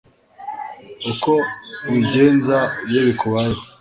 [1.11, 1.31] uko
[1.87, 2.57] ubigenza
[2.89, 3.61] iyo bikubayeho